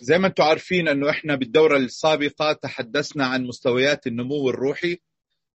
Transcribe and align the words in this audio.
زي 0.00 0.18
ما 0.18 0.26
أنتم 0.26 0.42
عارفين 0.42 0.88
انه 0.88 1.10
إحنا 1.10 1.34
بالدورة 1.34 1.76
السابقة 1.76 2.52
تحدثنا 2.52 3.26
عن 3.26 3.44
مستويات 3.44 4.06
النمو 4.06 4.50
الروحي 4.50 4.98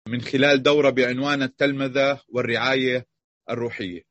من 0.08 0.22
خلال 0.22 0.64
دورة 0.64 0.90
بعنوان 0.90 1.44
التلمذة 1.44 2.20
والرعاية 2.30 3.06
الروحية. 3.50 4.02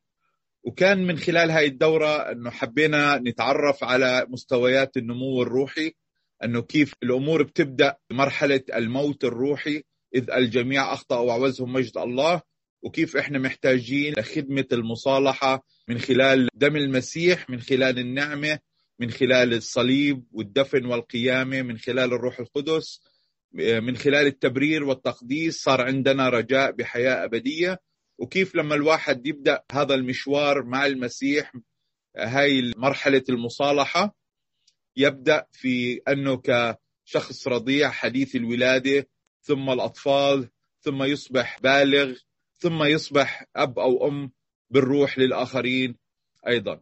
وكان 0.63 1.07
من 1.07 1.17
خلال 1.17 1.51
هاي 1.51 1.65
الدورة 1.65 2.31
انه 2.31 2.49
حبينا 2.49 3.17
نتعرف 3.17 3.83
على 3.83 4.25
مستويات 4.29 4.97
النمو 4.97 5.41
الروحي 5.41 5.91
انه 6.43 6.61
كيف 6.61 6.93
الأمور 7.03 7.43
بتبدأ 7.43 7.95
مرحله 8.11 8.63
الموت 8.75 9.23
الروحي 9.23 9.83
اذ 10.15 10.31
الجميع 10.31 10.93
اخطأوا 10.93 11.27
وعوزهم 11.27 11.73
مجد 11.73 11.97
الله 11.97 12.41
وكيف 12.83 13.17
إحنا 13.17 13.39
محتاجين 13.39 14.13
لخدمة 14.17 14.65
المصالحة 14.73 15.65
من 15.87 15.99
خلال 15.99 16.47
دم 16.53 16.75
المسيح 16.75 17.49
من 17.49 17.59
خلال 17.61 17.99
النعمة 17.99 18.59
من 18.99 19.11
خلال 19.11 19.53
الصليب 19.53 20.23
والدفن 20.31 20.85
والقيامة 20.85 21.61
من 21.61 21.77
خلال 21.77 22.13
الروح 22.13 22.39
القدس 22.39 23.01
من 23.53 23.97
خلال 23.97 24.27
التبرير 24.27 24.83
والتقديس 24.83 25.61
صار 25.63 25.81
عندنا 25.81 26.29
رجاء 26.29 26.71
بحياة 26.71 27.23
أبدية. 27.25 27.79
وكيف 28.17 28.55
لما 28.55 28.75
الواحد 28.75 29.27
يبدأ 29.27 29.63
هذا 29.71 29.95
المشوار 29.95 30.63
مع 30.63 30.85
المسيح 30.85 31.53
هاي 32.17 32.73
مرحلة 32.77 33.23
المصالحة 33.29 34.15
يبدأ 34.95 35.45
في 35.51 36.01
أنه 36.07 36.41
كشخص 36.43 37.47
رضيع 37.47 37.89
حديث 37.89 38.35
الولادة 38.35 39.09
ثم 39.41 39.69
الأطفال 39.69 40.49
ثم 40.81 41.03
يصبح 41.03 41.59
بالغ 41.61 42.15
ثم 42.57 42.83
يصبح 42.83 43.45
أب 43.55 43.79
أو 43.79 44.07
أم 44.07 44.31
بالروح 44.69 45.19
للآخرين 45.19 45.95
أيضا. 46.47 46.81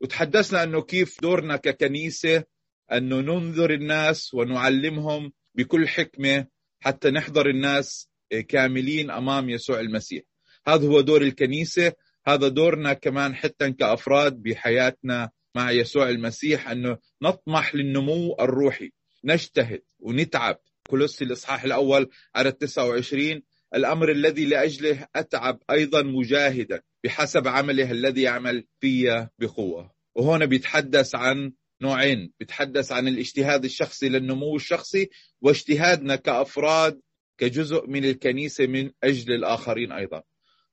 وتحدثنا 0.00 0.62
إنه 0.62 0.82
كيف 0.82 1.20
دورنا 1.22 1.56
ككنيسة 1.56 2.44
أنه 2.92 3.20
ننذر 3.20 3.70
الناس 3.74 4.34
ونعلمهم 4.34 5.32
بكل 5.54 5.88
حكمة 5.88 6.46
حتى 6.80 7.10
نحضر 7.10 7.50
الناس 7.50 8.08
كاملين 8.48 9.10
أمام 9.10 9.50
يسوع 9.50 9.80
المسيح. 9.80 10.22
هذا 10.66 10.88
هو 10.88 11.00
دور 11.00 11.22
الكنيسة. 11.22 11.92
هذا 12.26 12.48
دورنا 12.48 12.92
كمان 12.92 13.34
حتى 13.34 13.72
كأفراد 13.72 14.42
بحياتنا 14.42 15.30
مع 15.54 15.70
يسوع 15.70 16.08
المسيح 16.08 16.70
أنه 16.70 16.98
نطمح 17.22 17.74
للنمو 17.74 18.36
الروحي. 18.40 18.90
نجتهد 19.24 19.82
ونتعب. 19.98 20.58
كولوسي 20.88 21.24
الإصحاح 21.24 21.64
الأول 21.64 22.10
على 22.34 22.52
29 22.52 23.42
الأمر 23.74 24.10
الذي 24.10 24.44
لأجله 24.44 25.06
أتعب 25.16 25.62
أيضا 25.70 26.02
مجاهدا 26.02 26.82
بحسب 27.04 27.48
عمله 27.48 27.90
الذي 27.90 28.22
يعمل 28.22 28.66
في 28.80 29.26
بقوة. 29.38 29.95
وهنا 30.16 30.44
بيتحدث 30.44 31.14
عن 31.14 31.52
نوعين. 31.80 32.32
بيتحدث 32.38 32.92
عن 32.92 33.08
الاجتهاد 33.08 33.64
الشخصي 33.64 34.08
للنمو 34.08 34.56
الشخصي 34.56 35.10
واجتهادنا 35.40 36.16
كأفراد 36.16 37.00
كجزء 37.38 37.86
من 37.86 38.04
الكنيسة 38.04 38.66
من 38.66 38.90
أجل 39.04 39.32
الآخرين 39.32 39.92
أيضا. 39.92 40.22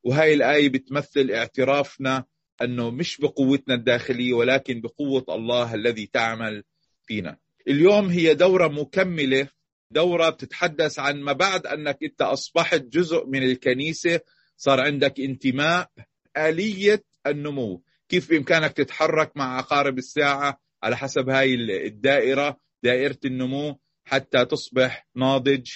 وهي 0.04 0.34
الآية 0.34 0.70
بتمثل 0.70 1.32
اعترافنا 1.32 2.26
أنه 2.62 2.90
مش 2.90 3.18
بقوتنا 3.18 3.76
الداخلية 3.76 4.34
ولكن 4.34 4.82
بقوة 4.82 5.26
الله 5.30 5.76
الذي 5.76 6.06
تعمل 6.06 6.64
فينا. 7.06 7.38
اليوم 7.68 8.10
هي 8.10 8.34
دورة 8.34 8.68
مكملة 8.68 9.48
دورة 9.92 10.30
بتتحدث 10.30 11.00
عن 11.00 11.22
ما 11.22 11.34
بعد 11.34 11.68
أنك 11.68 11.98
أنت 12.04 12.22
أصبحت 12.22 12.82
جزء 12.82 13.26
من 13.28 13.44
الكنيسة 13.44 14.20
صار 14.58 14.80
عندك 14.82 15.20
انتماء 15.20 15.90
آلية 16.38 17.04
النمو، 17.28 17.84
كيف 18.14 18.30
بإمكانك 18.30 18.72
تتحرك 18.72 19.38
مع 19.38 19.58
عقارب 19.58 19.98
الساعة 19.98 20.62
على 20.84 20.98
حسب 20.98 21.30
هاي 21.30 21.54
الدائرة 21.88 22.58
دائرة 22.84 23.18
النمو 23.26 23.80
حتى 24.06 24.46
تصبح 24.46 25.08
ناضج 25.16 25.72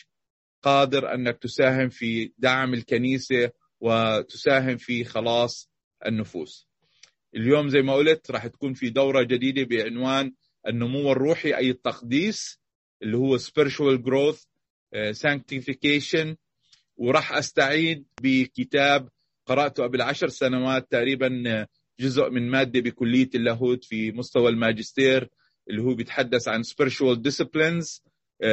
قادر 0.64 1.14
أنك 1.14 1.38
تساهم 1.38 1.90
في 1.90 2.32
دعم 2.38 2.74
الكنيسة 2.74 3.52
وتساهم 3.80 4.78
في 4.78 5.04
خلاص 5.04 5.70
النفوس. 6.06 6.68
اليوم 7.36 7.70
زي 7.70 7.82
ما 7.82 7.94
قلت 7.94 8.32
راح 8.32 8.48
تكون 8.48 8.74
في 8.74 8.90
دورة 8.90 9.24
جديدة 9.24 9.64
بعنوان 9.64 10.34
النمو 10.68 11.12
الروحي 11.12 11.56
أي 11.58 11.70
التقديس 11.70 12.60
اللي 13.04 13.18
هو 13.18 13.38
spiritual 13.38 13.98
growth 14.02 14.46
sanctification 15.12 16.36
وراح 16.98 17.34
أستعيد 17.34 18.06
بكتاب 18.22 19.10
قرأته 19.46 19.84
قبل 19.84 20.02
عشر 20.02 20.28
سنوات 20.28 20.92
تقريبا 20.92 21.68
جزء 22.00 22.30
من 22.30 22.50
مادة 22.50 22.80
بكلية 22.80 23.30
اللاهوت 23.36 23.84
في 23.86 24.12
مستوى 24.12 24.50
الماجستير 24.50 25.30
اللي 25.70 25.82
هو 25.82 25.94
بيتحدث 25.94 26.48
عن 26.48 26.64
spiritual 26.64 27.16
disciplines 27.28 28.02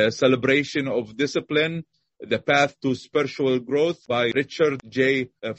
celebration 0.09 0.87
of 0.89 1.13
discipline 1.17 1.83
The 2.27 2.39
Path 2.39 2.73
to 2.85 2.95
Spiritual 2.95 3.59
Growth 3.61 4.01
by 4.09 4.31
Richard 4.41 4.79
J. 4.89 5.01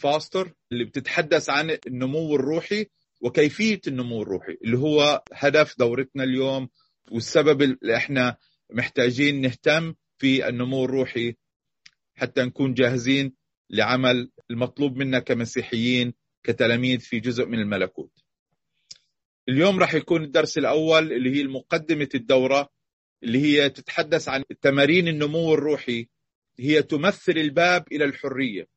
Foster 0.04 0.50
اللي 0.72 0.86
بتتحدث 0.86 1.50
عن 1.50 1.78
النمو 1.88 2.36
الروحي 2.36 2.86
وكيفية 3.22 3.82
النمو 3.88 4.22
الروحي 4.22 4.58
اللي 4.64 4.78
هو 4.78 5.24
هدف 5.34 5.76
دورتنا 5.80 6.24
اليوم 6.24 6.70
والسبب 7.12 7.62
اللي 7.62 7.96
إحنا 7.98 8.38
محتاجين 8.74 9.42
نهتم 9.42 9.94
في 10.18 10.50
النمو 10.50 10.86
الروحي 10.86 11.36
حتى 12.16 12.42
نكون 12.44 12.74
جاهزين 12.74 13.34
لعمل 13.70 14.32
المطلوب 14.52 14.98
منا 14.98 15.20
كمسيحيين 15.20 16.14
كتلاميذ 16.46 17.00
في 17.00 17.20
جزء 17.20 17.46
من 17.46 17.60
الملكوت. 17.60 18.12
اليوم 19.50 19.80
راح 19.80 19.94
يكون 19.94 20.24
الدرس 20.24 20.58
الأول 20.58 21.14
اللي 21.14 21.40
هي 21.40 21.44
مقدمه 21.44 22.10
الدورة 22.16 22.70
اللي 23.24 23.40
هي 23.40 23.70
تتحدث 23.70 24.30
عن 24.30 24.44
تمارين 24.62 25.08
النمو 25.08 25.54
الروحي 25.54 26.08
هي 26.60 26.84
تمثل 26.84 27.32
الباب 27.32 27.86
إلى 27.92 28.06
الحرية. 28.06 28.68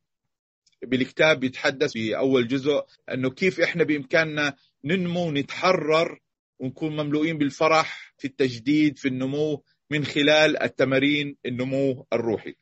بالكتاب 0.82 1.40
بيتحدث 1.40 1.96
أول 1.96 2.48
جزء 2.48 2.84
أنه 3.12 3.30
كيف 3.30 3.60
إحنا 3.60 3.84
بإمكاننا 3.84 4.56
ننمو 4.84 5.30
نتحرر 5.30 6.20
ونكون 6.58 6.96
مملوئين 6.96 7.38
بالفرح 7.38 8.14
في 8.18 8.26
التجديد 8.26 8.98
في 8.98 9.08
النمو 9.08 9.64
من 9.90 10.04
خلال 10.04 10.62
التمارين 10.62 11.36
النمو 11.46 12.06
الروحي. 12.12 12.54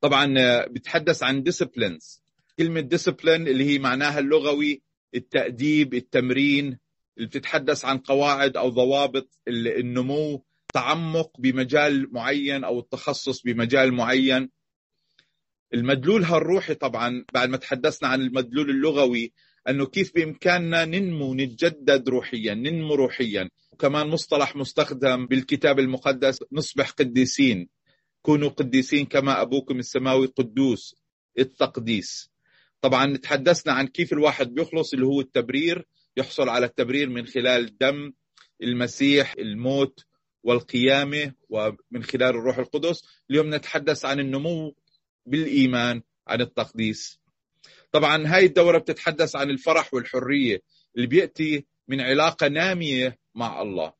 طبعا 0.00 0.34
بيتحدث 0.66 1.22
عن 1.22 1.42
disciplines 1.42 2.25
كلمة 2.58 2.80
discipline 2.80 3.48
اللي 3.48 3.64
هي 3.64 3.78
معناها 3.78 4.18
اللغوي 4.18 4.82
التأديب 5.14 5.94
التمرين 5.94 6.78
اللي 7.16 7.28
بتتحدث 7.28 7.84
عن 7.84 7.98
قواعد 7.98 8.56
أو 8.56 8.68
ضوابط 8.68 9.38
النمو 9.48 10.44
تعمق 10.74 11.40
بمجال 11.40 12.12
معين 12.12 12.64
أو 12.64 12.78
التخصص 12.78 13.42
بمجال 13.42 13.94
معين. 13.94 14.50
المدلول 15.74 16.24
الروحي 16.24 16.74
طبعا 16.74 17.24
بعد 17.34 17.48
ما 17.48 17.56
تحدثنا 17.56 18.08
عن 18.08 18.20
المدلول 18.20 18.70
اللغوي 18.70 19.32
أنه 19.68 19.86
كيف 19.86 20.14
بإمكاننا 20.14 20.84
ننمو 20.84 21.34
نتجدد 21.34 22.08
روحيا 22.08 22.54
ننمو 22.54 22.94
روحيا. 22.94 23.50
وكمان 23.72 24.06
مصطلح 24.06 24.56
مستخدم 24.56 25.26
بالكتاب 25.26 25.78
المقدس 25.78 26.38
نصبح 26.52 26.90
قديسين. 26.90 27.68
كونوا 28.22 28.48
قديسين 28.48 29.06
كما 29.06 29.42
أبوكم 29.42 29.78
السماوي 29.78 30.26
قدوس 30.26 30.96
التقديس. 31.38 32.35
طبعا 32.80 33.16
تحدثنا 33.16 33.72
عن 33.72 33.86
كيف 33.86 34.12
الواحد 34.12 34.54
بيخلص 34.54 34.92
اللي 34.94 35.06
هو 35.06 35.20
التبرير 35.20 35.86
يحصل 36.16 36.48
على 36.48 36.66
التبرير 36.66 37.08
من 37.08 37.26
خلال 37.26 37.78
دم 37.78 38.12
المسيح 38.62 39.34
الموت 39.38 40.04
والقيامة 40.42 41.32
ومن 41.48 42.02
خلال 42.02 42.22
الروح 42.28 42.58
القدس. 42.58 43.02
اليوم 43.30 43.54
نتحدث 43.54 44.04
عن 44.04 44.20
النمو 44.20 44.74
بالإيمان 45.26 46.02
عن 46.28 46.40
التقديس. 46.40 47.20
طبعا 47.92 48.26
هاي 48.26 48.44
الدورة 48.46 48.78
بتتحدث 48.78 49.36
عن 49.36 49.50
الفرح 49.50 49.94
والحرية 49.94 50.60
اللي 50.96 51.06
بيأتي 51.06 51.66
من 51.88 52.00
علاقة 52.00 52.48
نامية 52.48 53.18
مع 53.34 53.62
الله. 53.62 53.92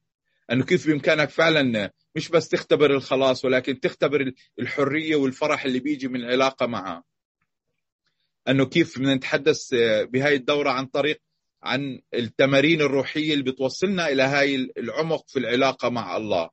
أنه 0.53 0.65
كيف 0.65 0.87
بإمكانك 0.87 1.31
فعلا 1.31 1.91
مش 2.17 2.29
بس 2.29 2.49
تختبر 2.49 2.91
الخلاص 2.95 3.45
ولكن 3.45 3.81
تختبر 3.81 4.33
الحرية 4.59 5.17
والفرح 5.17 5.65
اللي 5.65 5.81
بيجي 5.81 6.09
من 6.09 6.21
العلاقه 6.21 6.67
معه. 6.67 7.05
أنه 8.49 8.65
كيف 8.67 8.99
بدنا 8.99 9.15
نتحدث 9.15 9.75
بهاي 10.05 10.35
الدورة 10.35 10.71
عن 10.71 10.87
طريق 10.87 11.21
عن 11.63 12.01
التمارين 12.15 12.81
الروحية 12.81 13.33
اللي 13.33 13.45
بتوصلنا 13.45 14.09
إلى 14.09 14.23
هاي 14.23 14.55
العمق 14.79 15.29
في 15.29 15.39
العلاقة 15.39 15.89
مع 15.89 16.17
الله. 16.17 16.51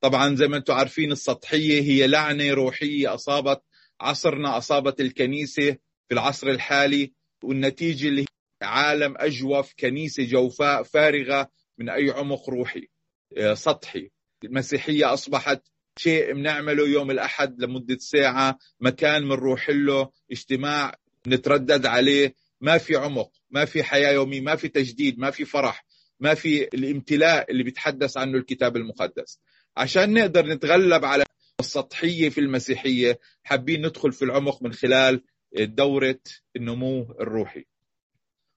طبعا 0.00 0.36
زي 0.36 0.48
ما 0.48 0.56
أنتم 0.56 0.74
عارفين 0.74 1.12
السطحية 1.12 1.80
هي 1.82 2.06
لعنة 2.06 2.50
روحية 2.54 3.14
أصابت 3.14 3.62
عصرنا 4.00 4.58
أصابت 4.58 5.00
الكنيسة 5.00 5.72
في 6.08 6.14
العصر 6.14 6.48
الحالي 6.48 7.12
والنتيجة 7.42 8.08
اللي 8.08 8.24
عالم 8.62 9.14
أجوف 9.16 9.72
كنيسة 9.78 10.24
جوفاء 10.24 10.82
فارغة 10.82 11.50
من 11.78 11.88
أي 11.90 12.10
عمق 12.10 12.50
روحي 12.50 12.88
سطحي. 13.52 14.10
المسيحية 14.44 15.12
أصبحت 15.12 15.62
شيء 15.98 16.32
بنعمله 16.32 16.88
يوم 16.88 17.10
الأحد 17.10 17.62
لمدة 17.62 17.96
ساعة 17.98 18.58
مكان 18.80 19.28
بنروح 19.28 19.70
له 19.70 20.10
اجتماع 20.30 20.94
نتردد 21.26 21.86
عليه. 21.86 22.34
ما 22.60 22.78
في 22.78 22.96
عمق 22.96 23.32
ما 23.50 23.64
في 23.64 23.82
حياة 23.82 24.12
يومية 24.12 24.40
ما 24.40 24.56
في 24.56 24.68
تجديد 24.68 25.18
ما 25.18 25.30
في 25.30 25.44
فرح 25.44 25.86
ما 26.20 26.34
في 26.34 26.64
الامتلاء 26.64 27.50
اللي 27.50 27.62
بيتحدث 27.62 28.16
عنه 28.16 28.38
الكتاب 28.38 28.76
المقدس. 28.76 29.40
عشان 29.76 30.12
نقدر 30.12 30.46
نتغلب 30.46 31.04
على 31.04 31.24
السطحية 31.60 32.28
في 32.28 32.40
المسيحية 32.40 33.18
حابين 33.42 33.86
ندخل 33.86 34.12
في 34.12 34.24
العمق 34.24 34.62
من 34.62 34.72
خلال 34.72 35.22
دورة 35.60 36.20
النمو 36.56 37.02
الروحي. 37.20 37.64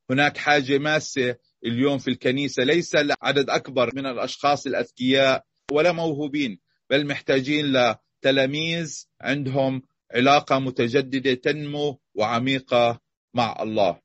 هناك 0.09 0.37
حاجة 0.37 0.77
ماسة 0.77 1.35
اليوم 1.65 1.97
في 1.97 2.07
الكنيسة 2.07 2.63
ليس 2.63 2.95
عدد 3.21 3.49
أكبر 3.49 3.95
من 3.95 4.05
الأشخاص 4.05 4.67
الأذكياء 4.67 5.45
ولا 5.71 5.91
موهوبين 5.91 6.59
بل 6.89 7.07
محتاجين 7.07 7.65
لتلاميذ 7.65 9.05
عندهم 9.21 9.81
علاقة 10.11 10.59
متجددة 10.59 11.33
تنمو 11.33 11.99
وعميقة 12.15 13.01
مع 13.33 13.57
الله. 13.61 13.99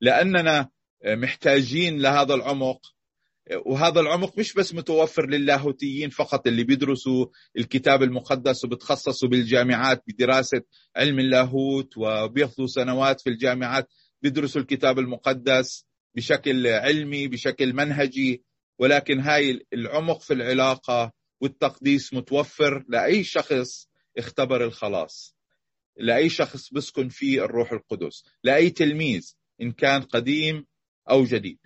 لأننا 0.00 0.68
محتاجين 1.06 1.98
لهذا 1.98 2.34
العمق 2.34 2.92
وهذا 3.66 4.00
العمق 4.00 4.38
مش 4.38 4.54
بس 4.54 4.74
متوفر 4.74 5.26
للاهوتيين 5.28 6.10
فقط 6.10 6.46
اللي 6.46 6.64
بيدرسوا 6.64 7.26
الكتاب 7.58 8.02
المقدس 8.02 8.64
وبتخصصوا 8.64 9.28
بالجامعات 9.28 10.02
بدراسة 10.08 10.62
علم 10.96 11.18
اللاهوت 11.18 11.94
وبياخذوا 11.96 12.66
سنوات 12.66 13.20
في 13.20 13.30
الجامعات 13.30 13.88
بيدرسوا 14.22 14.60
الكتاب 14.60 14.98
المقدس 14.98 15.86
بشكل 16.14 16.66
علمي 16.66 17.28
بشكل 17.28 17.72
منهجي. 17.72 18.42
ولكن 18.78 19.20
هاي 19.20 19.66
العمق 19.72 20.20
في 20.20 20.34
العلاقة 20.34 21.12
والتقديس 21.40 22.14
متوفر 22.14 22.84
لأي 22.88 23.24
شخص 23.24 23.88
اختبر 24.18 24.64
الخلاص. 24.64 25.36
لأي 25.96 26.28
شخص 26.28 26.72
بسكن 26.72 27.08
فيه 27.08 27.44
الروح 27.44 27.72
القدس 27.72 28.24
لأي 28.44 28.70
تلميذ 28.70 29.34
إن 29.60 29.72
كان 29.72 30.02
قديم 30.02 30.66
أو 31.10 31.24
جديد. 31.24 31.58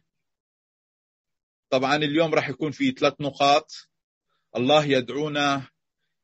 طبعا 1.71 1.97
اليوم 1.97 2.35
راح 2.35 2.49
يكون 2.49 2.71
في 2.71 2.91
ثلاث 2.91 3.21
نقاط 3.21 3.73
الله 4.57 4.85
يدعونا 4.85 5.69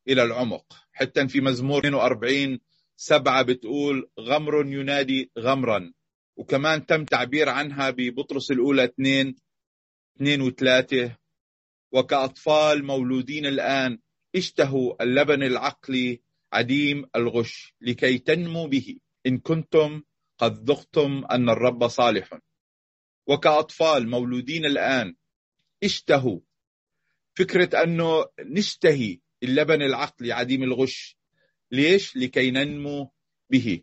إلى 0.08 0.22
العمق. 0.22 0.64
حتى 0.92 1.28
في 1.28 1.40
مزمور 1.40 1.78
42 1.78 2.60
سبعة 2.96 3.42
بتقول 3.42 4.10
غمر 4.20 4.66
ينادي 4.66 5.30
غمرا. 5.38 5.92
وكمان 6.36 6.86
تم 6.86 7.04
تعبير 7.04 7.48
عنها 7.48 7.90
ببطرس 7.90 8.50
الأولى 8.50 8.84
اثنين 8.84 9.36
اثنين 10.16 10.40
وثلاثة. 10.40 11.16
وكأطفال 11.92 12.84
مولودين 12.84 13.46
الآن 13.46 13.98
اشتهوا 14.36 15.02
اللبن 15.02 15.42
العقلي 15.42 16.20
عديم 16.52 17.10
الغش 17.16 17.74
لكي 17.80 18.18
تنمو 18.18 18.66
به. 18.66 18.98
إن 19.26 19.38
كنتم 19.38 20.02
قد 20.38 20.70
ذقتم 20.70 21.24
أن 21.30 21.48
الرب 21.48 21.88
صالح. 21.88 22.38
وكأطفال 23.26 24.08
مولودين 24.08 24.64
الآن 24.64 25.14
اشتهوا. 25.84 26.40
فكرة 27.34 27.82
أنه 27.82 28.24
نشتهي 28.40 29.18
اللبن 29.42 29.82
العقلي 29.82 30.32
عديم 30.32 30.62
الغش 30.62 31.16
ليش؟ 31.70 32.16
لكي 32.16 32.50
ننمو 32.50 33.12
به. 33.50 33.82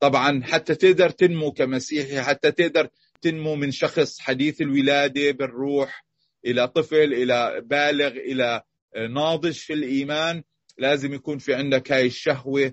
طبعا 0.00 0.42
حتى 0.44 0.74
تقدر 0.74 1.10
تنمو 1.10 1.52
كمسيحي 1.52 2.20
حتى 2.22 2.52
تقدر 2.52 2.88
تنمو 3.20 3.54
من 3.54 3.70
شخص 3.70 4.20
حديث 4.20 4.60
الولادة 4.60 5.30
بالروح 5.30 6.06
إلى 6.46 6.68
طفل 6.68 7.14
إلى 7.14 7.60
بالغ 7.64 8.06
إلى 8.08 8.62
ناضج 8.96 9.52
في 9.52 9.72
الإيمان 9.72 10.42
لازم 10.78 11.14
يكون 11.14 11.38
في 11.38 11.54
عندك 11.54 11.92
هاي 11.92 12.06
الشهوة 12.06 12.72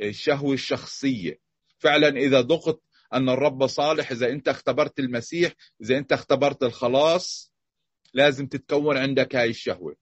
الشهوة 0.00 0.54
الشخصية. 0.54 1.38
فعلا 1.78 2.08
إذا 2.08 2.40
ضغط 2.40 2.82
أن 3.14 3.28
الرب 3.28 3.66
صالح 3.66 4.10
إذا 4.10 4.28
أنت 4.28 4.48
اختبرت 4.48 4.98
المسيح 4.98 5.52
إذا 5.82 5.98
أنت 5.98 6.12
اختبرت 6.12 6.62
الخلاص 6.62 7.52
لازم 8.14 8.46
تتكون 8.46 8.96
عندك 8.96 9.36
هاي 9.36 9.50
الشهوة. 9.50 9.96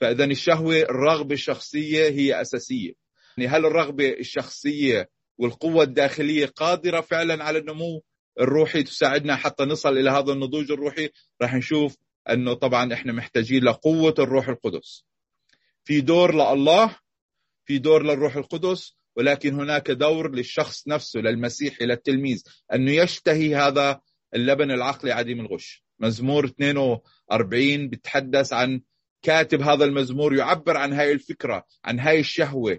فإذا 0.00 0.24
الشهوة 0.24 0.76
الرغبة 0.76 1.34
الشخصية 1.34 2.08
هي 2.08 2.40
أساسية. 2.40 2.92
يعني 3.38 3.50
هل 3.50 3.66
الرغبة 3.66 4.10
الشخصية 4.10 5.10
والقوة 5.38 5.82
الداخلية 5.82 6.46
قادرة 6.46 7.00
فعلا 7.00 7.44
على 7.44 7.58
النمو 7.58 8.02
الروحي 8.40 8.82
تساعدنا 8.82 9.36
حتى 9.36 9.64
نصل 9.64 9.98
إلى 9.98 10.10
هذا 10.10 10.32
النضوج 10.32 10.72
الروحي؟ 10.72 11.10
راح 11.42 11.54
نشوف 11.54 11.96
أنه 12.30 12.54
طبعا 12.54 12.92
إحنا 12.94 13.12
محتاجين 13.12 13.64
لقوة 13.64 14.14
الروح 14.18 14.48
القدس. 14.48 15.04
في 15.84 16.00
دور 16.00 16.34
لله 16.34 16.96
في 17.64 17.78
دور 17.78 18.02
للروح 18.02 18.36
القدس 18.36 18.96
ولكن 19.16 19.54
هناك 19.54 19.90
دور 19.90 20.30
للشخص 20.34 20.88
نفسه 20.88 21.20
للمسيحي 21.20 21.84
للتلميذ 21.86 22.42
أنه 22.74 22.90
يشتهي 22.92 23.54
هذا 23.56 24.00
اللبن 24.34 24.70
العقلي 24.70 25.12
عديم 25.12 25.40
الغش. 25.40 25.84
مزمور 25.98 26.44
42 26.44 27.88
بتحدث 27.88 28.52
عن 28.52 28.80
كاتب 29.22 29.62
هذا 29.62 29.84
المزمور 29.84 30.34
يعبر 30.34 30.76
عن 30.76 30.92
هاي 30.92 31.12
الفكرة 31.12 31.64
عن 31.84 32.00
هاي 32.00 32.20
الشهوة. 32.20 32.78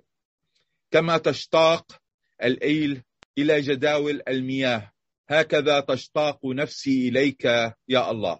كما 0.91 1.17
تشتاق 1.17 2.01
الأيل 2.43 3.03
إلى 3.37 3.61
جداول 3.61 4.21
المياه 4.27 4.91
هكذا 5.29 5.79
تشتاق 5.79 6.45
نفسي 6.45 7.07
إليك 7.09 7.45
يا 7.87 8.11
الله. 8.11 8.39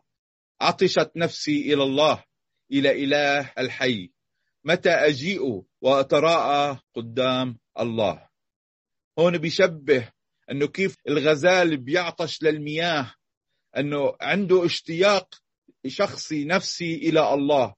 عطشت 0.61 1.11
نفسي 1.15 1.73
إلى 1.73 1.83
الله 1.83 2.23
إلى 2.71 3.03
إله 3.03 3.53
الحي. 3.57 4.11
متى 4.63 4.89
أجيء 4.89 5.63
وأتراءى 5.81 6.79
قدام 6.95 7.59
الله. 7.79 8.29
هون 9.19 9.37
بيشبه 9.37 10.11
أنه 10.51 10.67
كيف 10.67 10.95
الغزال 11.07 11.77
بيعطش 11.77 12.43
للمياه 12.43 13.13
أنه 13.77 14.17
عنده 14.21 14.65
اشتياق 14.65 15.35
شخصي 15.87 16.45
نفسي 16.45 16.95
إلى 16.95 17.33
الله. 17.33 17.75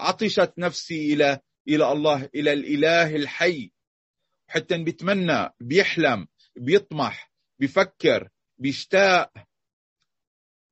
عطشت 0.00 0.52
نفسي 0.58 1.12
إلى 1.14 1.40
إلى 1.68 1.92
الله 1.92 2.28
إلى 2.34 2.52
الإله 2.52 3.16
الحي. 3.16 3.70
حتى 4.48 4.78
بيتمنى 4.78 5.50
بيحلم 5.60 6.26
بيطمح 6.56 7.32
بيفكر 7.58 8.28
بيشتاق. 8.58 9.32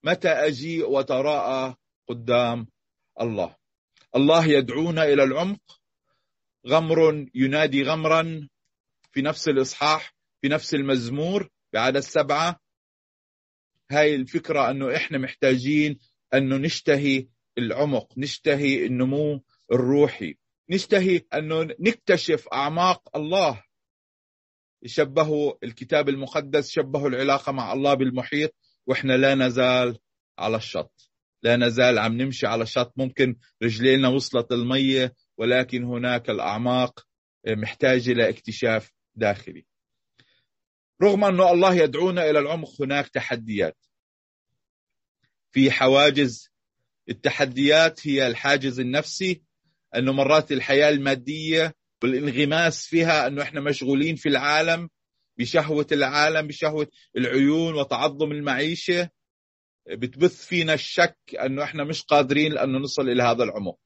متى 0.04 0.28
أجيء 0.28 0.90
وتراءى 0.90 1.75
قدام 2.08 2.66
الله. 3.20 3.56
الله 4.16 4.46
يدعونا 4.46 5.04
إلى 5.04 5.22
العمق. 5.22 5.81
غمر 6.66 7.26
ينادي 7.34 7.82
غمرا 7.82 8.49
في 9.12 9.22
نفس 9.22 9.49
الإصحاح 9.49 10.14
في 10.40 10.49
نفس 10.49 10.75
المزمور 10.75 11.49
بعدد 11.72 12.00
سبعة 12.00 12.60
هاي 13.90 14.14
الفكرة 14.14 14.70
أنه 14.70 14.96
إحنا 14.96 15.19
محتاجين 15.19 15.99
أنه 16.34 16.56
نشتهي 16.56 17.28
العمق 17.58 18.19
نشتهي 18.19 18.87
النمو 18.87 19.42
الروحي. 19.73 20.35
نشتهي 20.71 21.23
أنه 21.35 21.62
نكتشف 21.80 22.49
أعماق 22.49 23.16
الله. 23.16 23.64
شبهوا 24.87 25.52
الكتاب 25.64 26.09
المقدس 26.09 26.71
شبهوا 26.71 27.09
العلاقة 27.09 27.52
مع 27.52 27.73
الله 27.73 27.94
بالمحيط. 27.94 28.54
وإحنا 28.86 29.12
لا 29.12 29.34
نزال 29.34 29.98
على 30.38 30.56
الشط. 30.56 31.10
لا 31.42 31.56
نزال 31.56 31.98
عم 31.98 32.16
نمشي 32.16 32.46
على 32.46 32.62
الشط 32.62 32.92
ممكن 32.96 33.36
رجلينا 33.62 34.08
وصلت 34.08 34.52
المية 34.52 35.14
ولكن 35.38 35.84
هناك 35.84 36.30
الأعماق 36.30 37.06
محتاجة 37.46 38.12
لاكتشاف 38.12 38.92
داخلي. 39.14 39.66
رغم 41.02 41.24
أن 41.24 41.40
الله 41.40 41.74
يدعونا 41.74 42.30
إلى 42.30 42.38
العمق 42.38 42.82
هناك 42.82 43.08
تحديات. 43.08 43.76
في 45.52 45.70
حواجز. 45.70 46.52
التحديات 47.08 48.06
هي 48.06 48.26
الحاجز 48.26 48.80
النفسي 48.80 49.42
أنه 49.96 50.12
مرات 50.12 50.52
الحياة 50.52 50.88
المادية 50.88 51.74
والانغماس 52.02 52.86
فيها 52.86 53.26
أنه 53.26 53.42
إحنا 53.42 53.60
مشغولين 53.60 54.16
في 54.16 54.28
العالم 54.28 54.88
بشهوة 55.42 55.87
العالم 55.92 56.46
بشهوة 56.46 56.87
العيون 57.16 57.75
وتعظم 57.75 58.32
المعيشة 58.32 59.11
بتبث 59.90 60.46
فينا 60.46 60.75
الشك 60.75 61.16
أنه 61.44 61.62
إحنا 61.62 61.84
مش 61.84 62.02
قادرين 62.02 62.58
أنه 62.58 62.78
نصل 62.78 63.08
إلى 63.08 63.22
هذا 63.22 63.44
العمق. 63.44 63.78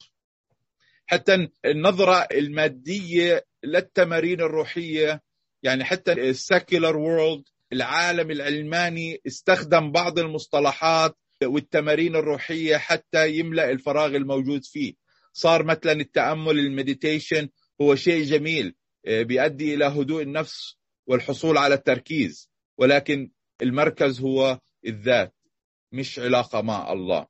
حتى 1.07 1.49
النظرة 1.65 2.15
المادية 2.33 3.45
للتمارين 3.65 4.41
الروحية 4.41 5.23
يعني 5.63 5.85
حتى 5.85 6.13
ال 6.13 6.23
secular 6.23 6.97
world 6.97 7.45
العالم 7.73 8.31
العلماني 8.31 9.21
استخدم 9.27 9.93
بعض 9.93 10.19
المصطلحات 10.19 11.17
والتمارين 11.45 12.17
الروحية 12.17 12.77
حتى 12.77 13.39
يملأ 13.39 13.71
الفراغ 13.71 14.17
الموجود 14.17 14.65
فيه. 14.65 14.95
صار 15.33 15.65
مثلا 15.65 15.93
التأمل 15.93 16.59
المديتيشن 16.59 17.49
هو 17.81 17.95
شيء 17.95 18.25
جميل 18.25 18.75
آه، 19.07 19.23
بيؤدي 19.23 19.75
إلى 19.75 19.85
هدوء 19.85 20.23
النفس 20.23 20.77
والحصول 21.07 21.59
على 21.59 21.75
التركيز 21.75 22.51
ولكن 22.79 23.31
المركز 23.63 24.21
هو 24.21 24.61
الذات 24.87 25.35
مش 25.93 26.19
علاقة 26.19 26.61
مع 26.61 26.93
الله. 26.93 27.27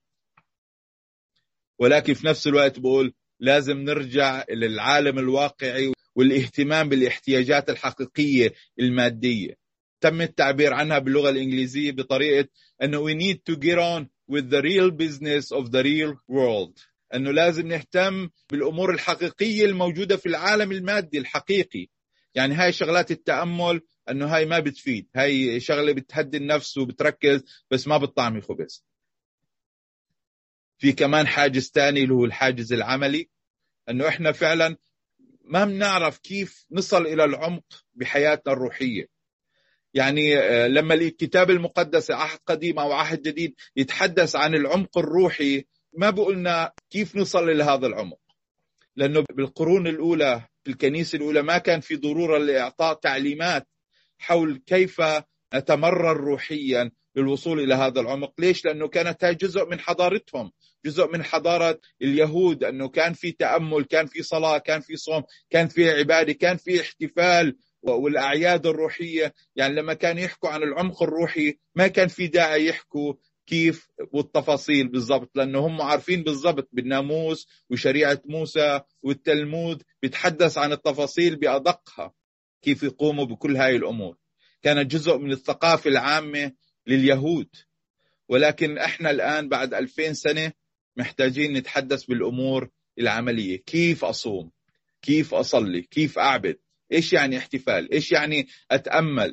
ولكن 1.79 2.15
في 2.15 2.27
نفس 2.27 2.47
الوقت 2.47 2.79
بقول 2.79 3.15
لازم 3.41 3.79
نرجع 3.79 4.45
للعالم 4.51 5.19
الواقعي 5.19 5.93
والاهتمام 6.15 6.89
بالاحتياجات 6.89 7.71
الحقيقية 7.71 8.53
المادية. 8.81 9.55
تم 10.01 10.21
التعبير 10.21 10.75
عنها 10.75 10.99
باللغة 10.99 11.31
الإنجليزية 11.31 11.93
بطريقة 11.93 12.49
أنه 12.83 13.05
we 13.07 13.15
need 13.15 13.37
to 13.53 13.57
get 13.57 13.79
on 13.79 14.07
with 14.29 14.51
the 14.51 14.63
real 14.63 14.91
business 14.91 15.53
of 15.53 15.71
the 15.71 15.83
real 15.83 16.15
world. 16.29 16.81
إنه 17.15 17.31
لازم 17.31 17.69
نهتم 17.69 18.29
بالأمور 18.51 18.95
الحقيقية 18.95 19.65
الموجودة 19.65 20.17
في 20.17 20.27
العالم 20.27 20.73
المادي 20.73 21.19
الحقيقي. 21.19 21.89
يعني 22.37 22.55
هاي 22.55 22.73
شغلات 22.73 23.11
التأمل 23.11 23.81
إنه 24.11 24.27
هاي 24.27 24.47
ما 24.47 24.59
بتفيد. 24.59 25.09
هاي 25.17 25.61
شغلة 25.61 25.93
بتهدي 25.93 26.37
النفس 26.37 26.79
وبتركز 26.79 27.45
بس 27.71 27.89
ما 27.89 27.99
بتطعمي 27.99 28.41
خبز 28.41 28.85
في 30.79 30.93
كمان 30.93 31.27
حاجز 31.27 31.71
ثاني 31.75 32.03
اللي 32.03 32.15
هو 32.15 32.25
الحاجز 32.25 32.73
العملي 32.73 33.29
إنه 33.89 34.09
إحنا 34.09 34.33
فعلا 34.33 34.77
ما 35.45 35.65
بنعرف 35.65 36.19
كيف 36.19 36.67
نصل 36.71 37.07
إلى 37.07 37.25
العمق 37.25 37.85
بحياتنا 37.95 38.53
الروحية. 38.53 39.09
يعني 39.95 40.39
آه، 40.39 40.67
لما 40.67 40.95
الكتاب 40.95 41.51
المقدس 41.51 42.11
عهد 42.11 42.39
قديم 42.47 42.79
أو 42.79 42.93
عهد 42.93 43.23
جديد 43.23 43.55
يتحدث 43.77 44.37
عن 44.37 44.55
العمق 44.55 44.99
الروحي 44.99 45.65
ما 45.93 46.11
بقولنا 46.11 46.73
كيف 46.91 47.17
نصل 47.17 47.51
إلى 47.51 47.65
هذا 47.65 47.87
العمق. 47.87 48.21
لأنه 48.97 49.25
بالقرون 49.31 49.87
الأولى 49.87 50.49
في 50.67 50.73
الكنيسة 50.73 51.17
الأولى 51.17 51.43
ما 51.43 51.59
كان 51.59 51.81
في 51.81 51.97
ضرورة 51.97 52.39
لإعطاء 52.39 52.95
تعليمات 52.95 53.69
حول 54.19 54.63
كيف 54.67 55.03
نتمرر 55.55 56.17
روحيا 56.17 56.91
للوصول 57.17 57.61
إلى 57.61 57.75
هذا 57.75 58.01
العمق، 58.01 58.33
ليش؟ 58.39 58.65
لأنه 58.65 58.89
كانت 58.89 59.25
جزء 59.25 59.67
من 59.67 59.81
حضارتهم، 59.81 60.53
جزء 60.85 61.13
من 61.13 61.23
حضارة 61.23 61.81
اليهود 62.03 62.65
أنه 62.65 62.89
كان 62.89 63.13
في 63.13 63.33
تأمل، 63.33 63.85
كان 63.85 64.07
في 64.07 64.23
صلاة، 64.23 64.59
كان 64.59 64.81
في 64.81 64.97
صوم، 64.97 65.23
كان 65.51 65.69
في 65.69 65.91
عبادة، 65.91 66.33
كان 66.33 66.57
في 66.57 66.81
احتفال 66.81 67.57
والأعياد 67.83 68.67
الروحية، 68.67 69.35
يعني 69.57 69.75
لما 69.75 69.95
كانوا 69.95 70.23
يحكوا 70.23 70.51
عن 70.51 70.63
العمق 70.63 71.03
الروحي 71.03 71.59
ما 71.75 71.87
كان 71.87 72.09
في 72.09 72.27
داعي 72.27 72.67
يحكوا 72.67 73.15
كيف 73.47 73.89
والتفاصيل 74.13 74.89
بالضبط 74.89 75.37
لأنه 75.37 75.67
هم 75.67 75.83
عارفين 75.83 76.23
بالضبط 76.23 76.69
بالناموس 76.73 77.47
وشريعة 77.71 78.23
موسى 78.25 78.81
والتلمود 79.03 79.83
بيتحدث 80.03 80.59
عن 80.59 80.73
التفاصيل 80.73 81.37
بأدقها 81.37 82.15
كيف 82.63 82.83
يقوموا 82.83 83.25
بكل 83.25 83.57
هاي 83.57 83.77
الأمور. 83.77 84.17
كانت 84.63 84.91
جزء 84.91 85.19
من 85.19 85.33
الثقافة 85.33 85.91
العامة 85.91 86.53
لليهود 86.87 87.49
ولكن 88.29 88.79
إحنا 88.79 89.11
الآن 89.11 89.49
بعد 89.49 89.75
2000 89.75 90.13
سنة 90.13 90.53
محتاجين 90.97 91.53
نتحدث 91.53 92.05
بالأمور 92.05 92.71
العملية. 92.99 93.57
كيف 93.57 94.05
أصوم؟ 94.05 94.51
كيف 95.03 95.35
أصلي؟ 95.35 95.83
كيف 95.83 96.19
أعبد؟ 96.19 96.57
إيش 96.93 97.13
يعني 97.13 97.39
احتفال؟ 97.39 97.93
إيش 97.93 98.13
يعني 98.13 98.49
أتأمل؟ 98.71 99.33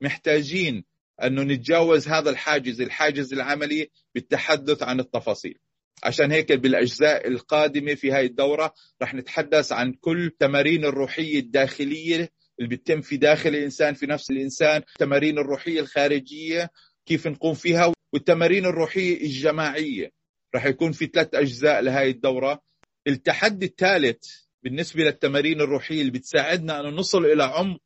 محتاجين 0.00 0.84
أنه 1.26 1.42
نتجاوز 1.42 2.08
هذا 2.08 2.30
الحاجز 2.30 2.80
الحاجز 2.80 3.32
العملي 3.32 3.90
بالتحدث 4.14 4.82
عن 4.82 5.00
التفاصيل. 5.00 5.58
عشان 6.04 6.32
هيك 6.32 6.52
بالأجزاء 6.52 7.28
القادمة 7.28 7.94
في 7.94 8.12
هاي 8.12 8.26
الدورة 8.26 8.74
رح 9.02 9.14
نتحدث 9.14 9.72
عن 9.72 9.92
كل 9.92 10.24
التمارين 10.26 10.84
الروحية 10.84 11.38
الداخلية 11.38 12.28
اللي 12.60 12.76
بتتم 12.76 13.00
في 13.00 13.16
داخل 13.16 13.48
الإنسان 13.48 13.94
في 13.94 14.06
نفس 14.06 14.30
الإنسان 14.30 14.82
التمارين 14.94 15.38
الروحية 15.38 15.80
الخارجية 15.80 16.70
كيف 17.06 17.26
نقوم 17.26 17.54
فيها 17.54 17.92
والتمارين 18.12 18.66
الروحية 18.66 19.16
الجماعية. 19.20 20.10
رح 20.54 20.66
يكون 20.66 20.92
في 20.92 21.06
ثلاث 21.06 21.34
أجزاء 21.34 21.80
لهي 21.80 22.10
الدورة. 22.10 22.62
التحدي 23.06 23.66
الثالث 23.66 24.24
بالنسبة 24.62 25.04
للتمارين 25.04 25.60
الروحية 25.60 26.00
اللي 26.00 26.12
بتساعدنا 26.12 26.80
أن 26.80 26.94
نصل 26.94 27.24
إلى 27.24 27.44
عمق 27.44 27.80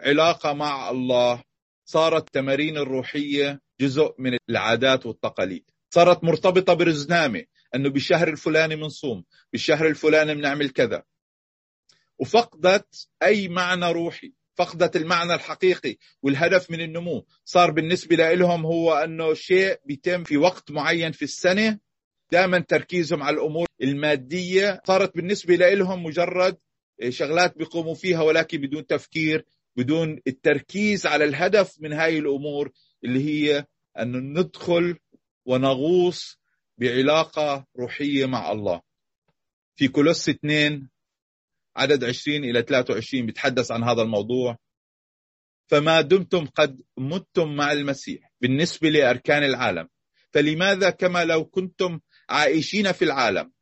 علاقة 0.00 0.52
مع 0.52 0.90
الله. 0.90 1.42
صارت 1.90 2.26
التمارين 2.26 2.76
الروحية 2.76 3.60
جزء 3.80 4.14
من 4.18 4.38
العادات 4.50 5.06
والتقاليد. 5.06 5.70
صارت 5.94 6.24
مرتبطة 6.24 6.74
برزنامة 6.74 7.44
أنه 7.74 7.90
بالشهر 7.90 8.28
الفلاني 8.28 8.76
بنصوم 8.76 9.24
بالشهر 9.52 9.86
الفلاني 9.86 10.34
بنعمل 10.34 10.70
كذا. 10.70 11.02
وفقدت 12.18 13.08
أي 13.22 13.48
معنى 13.48 13.92
روحي 13.92 14.32
فقدت 14.56 14.96
المعنى 14.96 15.34
الحقيقي 15.34 15.96
والهدف 16.22 16.70
من 16.70 16.80
النمو. 16.80 17.26
صار 17.44 17.70
بالنسبة 17.70 18.16
لهم 18.34 18.66
هو 18.66 18.92
أنه 18.92 19.34
شيء 19.34 19.80
بيتم 19.84 20.24
في 20.24 20.36
وقت 20.36 20.70
معين 20.70 21.12
في 21.12 21.22
السنة 21.22 21.78
دائما 22.32 22.58
تركيزهم 22.58 23.22
على 23.22 23.34
الأمور 23.34 23.66
المادية. 23.82 24.80
صارت 24.86 25.16
بالنسبة 25.16 25.56
لهم 25.56 26.02
مجرد 26.04 26.56
شغلات 27.08 27.58
بيقوموا 27.58 27.94
فيها 27.94 28.22
ولكن 28.22 28.58
بدون 28.60 28.86
تفكير 28.86 29.44
بدون 29.76 30.20
التركيز 30.26 31.06
على 31.06 31.24
الهدف 31.24 31.76
من 31.80 31.92
هاي 31.92 32.18
الأمور 32.18 32.70
اللي 33.04 33.24
هي 33.24 33.66
أن 33.98 34.38
ندخل 34.38 34.98
ونغوص 35.46 36.38
بعلاقة 36.78 37.66
روحية 37.78 38.26
مع 38.26 38.52
الله. 38.52 38.80
في 39.76 39.88
كولوس 39.88 40.28
2 40.28 40.88
عدد 41.76 42.04
20 42.04 42.44
إلى 42.44 42.62
23 42.62 43.26
بيتحدث 43.26 43.72
عن 43.72 43.84
هذا 43.84 44.02
الموضوع. 44.02 44.56
فما 45.70 46.00
دمتم 46.00 46.46
قد 46.46 46.80
متم 46.98 47.56
مع 47.56 47.72
المسيح 47.72 48.32
بالنسبة 48.40 48.88
لأركان 48.88 49.42
العالم. 49.42 49.88
فلماذا 50.32 50.90
كما 50.90 51.24
لو 51.24 51.44
كنتم 51.44 52.00
عائشين 52.28 52.92
في 52.92 53.04
العالم 53.04 53.52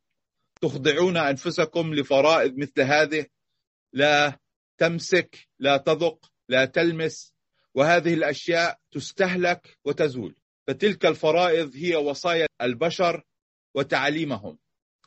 تخضعون 0.61 1.17
أنفسكم 1.17 1.93
لفرائض 1.93 2.57
مثل 2.57 2.81
هذه؟ 2.81 3.25
لا 3.93 4.39
تمسك 4.79 5.47
لا 5.59 5.77
تذق 5.77 6.31
لا 6.49 6.65
تلمس 6.65 7.33
وهذه 7.75 8.13
الأشياء 8.13 8.79
تستهلك 8.91 9.77
وتزول. 9.85 10.35
فتلك 10.67 11.05
الفرائض 11.05 11.75
هي 11.75 11.95
وصايا 11.95 12.47
البشر 12.61 13.23
وتعليمهم. 13.75 14.57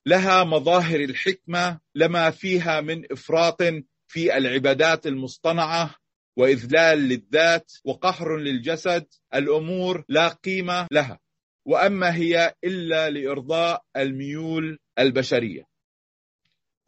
لها 0.06 0.44
مظاهر 0.44 1.00
الحكمة 1.00 1.80
لما 1.94 2.30
فيها 2.30 2.80
من 2.80 3.12
إفراط 3.12 3.62
في 4.06 4.36
العبادات 4.36 5.06
المصطنعة 5.06 5.94
وإذلال 6.36 6.98
للذات 6.98 7.72
وقهر 7.84 8.36
للجسد 8.36 9.06
الأمور 9.34 10.04
لا 10.08 10.28
قيمة 10.28 10.86
لها. 10.92 11.20
وأما 11.64 12.14
هي 12.14 12.54
إلا 12.64 13.10
لإرضاء 13.10 13.84
الميول 13.96 14.78
البشرية. 14.98 15.71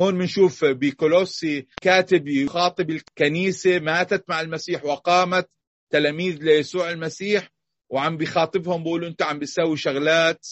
هون 0.02 0.18
بنشوف 0.18 0.64
بكولوسي 0.64 1.66
كاتب 1.82 2.28
يخاطب 2.28 2.90
الكنيسة 2.90 3.78
ماتت 3.78 4.24
مع 4.28 4.40
المسيح 4.40 4.84
وقامت 4.84 5.50
تلاميذ 5.90 6.36
ليسوع 6.42 6.90
المسيح 6.90 7.48
وعم 7.88 8.16
بيخاطبهم 8.16 8.82
بقول 8.82 9.04
انت 9.04 9.22
عم 9.22 9.38
بيسوي 9.38 9.76
شغلات 9.76 10.46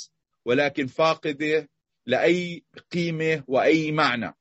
ولكن 0.45 0.87
فاقدة 0.87 1.69
لأي 2.07 2.65
قيمة 2.93 3.45
وأي 3.47 3.93
معنى. 3.93 4.35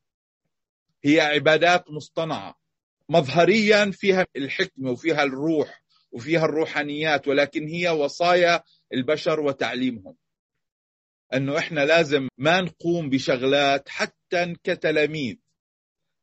هي 1.04 1.22
عبادات 1.22 1.92
مصطنعة. 1.92 2.60
مظهريا 3.10 3.92
فيها 3.92 4.26
الحكمة 4.36 4.92
وفيها 4.92 5.24
الروح 5.24 5.84
وفيها 6.12 6.46
الروحانيات 6.46 7.28
ولكن 7.28 7.68
هي 7.68 7.90
وصايا 7.90 8.64
البشر 8.94 9.40
وتعليمهم. 9.40 10.16
أنه 11.34 11.58
إحنا 11.58 11.86
لازم 11.86 12.28
ما 12.38 12.62
نقوم 12.62 13.10
بشغلات 13.10 13.90
حتى 13.90 14.56
كتلاميذ 14.64 15.36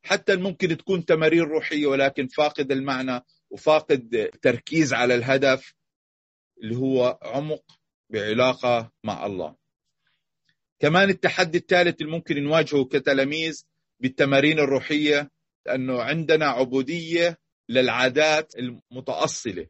حتى 0.05 0.35
ممكن 0.35 0.77
تكون 0.77 1.05
تمارين 1.05 1.41
روحية 1.41 1.87
ولكن 1.87 2.27
فاقد 2.27 2.71
المعنى 2.71 3.21
وفاقد 3.49 4.29
تركيز 4.41 4.93
على 4.93 5.15
الهدف 5.15 5.73
اللي 6.63 6.75
هو 6.75 7.19
عمق 7.21 7.63
بعلاقة 8.09 8.91
مع 9.03 9.25
الله. 9.25 9.55
كمان 10.79 11.09
التحدي 11.09 11.57
الثالث 11.57 12.01
اللي 12.01 12.11
ممكن 12.11 12.43
نواجهه 12.43 12.85
كتلاميذ 12.85 13.63
بالتمارين 13.99 14.59
الروحية 14.59 15.31
أنه 15.69 16.01
عندنا 16.01 16.45
عبودية 16.45 17.37
للعادات 17.69 18.53
المتأصلة 18.55 19.67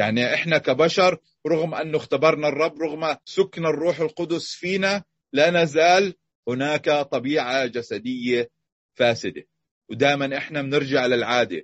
يعني 0.00 0.34
إحنا 0.34 0.58
كبشر 0.58 1.18
رغم 1.46 1.74
انه 1.74 1.96
اختبرنا 1.96 2.48
الرب 2.48 2.82
رغم 2.82 3.16
سكن 3.24 3.66
الروح 3.66 4.00
القدس 4.00 4.54
فينا 4.54 5.04
لا 5.32 5.50
نزال 5.50 6.14
هناك 6.48 6.90
طبيعة 6.90 7.66
جسدية 7.66 8.50
فاسدة. 8.94 9.42
ودائما 9.90 10.36
إحنا 10.36 10.62
بنرجع 10.62 11.06
للعادة. 11.06 11.62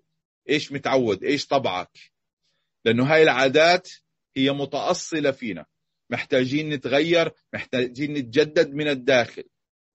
إيش 0.49 0.73
متعود؟ 0.73 1.25
إيش 1.25 1.47
طبعك؟ 1.47 1.99
لأنه 2.85 3.15
هاي 3.15 3.23
العادات 3.23 3.89
هي 4.37 4.51
متأصلة 4.53 5.31
فينا. 5.31 5.67
محتاجين 6.11 6.69
نتغير 6.69 7.33
محتاجين 7.55 8.13
نتجدد 8.13 8.75
من 8.75 8.89
الداخل. 8.89 9.45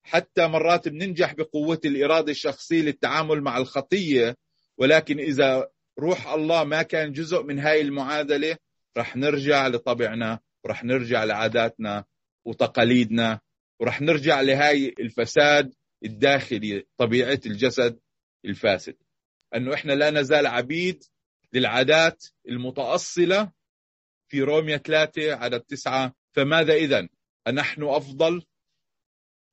حتى 0.03 0.47
مرات 0.47 0.87
بننجح 0.87 1.33
بقوة 1.33 1.81
الإرادة 1.85 2.31
الشخصية 2.31 2.81
للتعامل 2.81 3.41
مع 3.41 3.57
الخطية 3.57 4.37
ولكن 4.77 5.19
إذا 5.19 5.69
روح 5.99 6.27
الله 6.27 6.63
ما 6.63 6.81
كان 6.81 7.11
جزء 7.11 7.43
من 7.43 7.59
هاي 7.59 7.81
المعادلة 7.81 8.57
رح 8.97 9.15
نرجع 9.15 9.67
لطبعنا 9.67 10.39
ورح 10.63 10.83
نرجع 10.83 11.23
لعاداتنا 11.23 12.05
وتقاليدنا 12.45 13.39
ورح 13.79 14.01
نرجع 14.01 14.41
لهاي 14.41 14.95
الفساد 14.99 15.73
الداخلي 16.05 16.85
طبيعة 16.97 17.39
الجسد 17.45 17.99
الفاسد. 18.45 18.95
أنه 19.55 19.73
إحنا 19.73 19.93
لا 19.93 20.09
نزال 20.09 20.47
عبيد 20.47 21.03
للعادات 21.53 22.25
المتأصلة 22.49 23.51
في 24.27 24.41
رومية 24.41 24.77
ثلاثة 24.77 25.33
عدد 25.35 25.61
تسعة 25.61 26.15
فماذا 26.31 26.73
إذا؟ 26.73 27.09
أنحن 27.47 27.83
أفضل؟ 27.83 28.45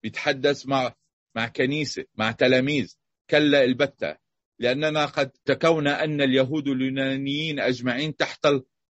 بيتحدث 0.03 0.67
مع 0.67 0.95
مع 1.37 1.49
كنيسة 1.49 2.05
مع 2.15 2.33
تلاميذ. 2.33 2.97
كلا 3.31 3.65
البتة. 3.65 4.17
لأننا 4.59 5.07
قد 5.07 5.31
تكونا 5.45 6.05
أن 6.05 6.21
اليهود 6.21 6.69
اليونانيين 6.69 7.61
أجمعين 7.61 8.17
تحت 8.17 8.49